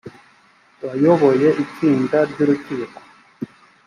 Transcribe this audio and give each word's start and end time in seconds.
wayoboye 0.85 1.47
itsinda 1.63 2.17
ry 2.29 2.37
urukiko 2.43 2.99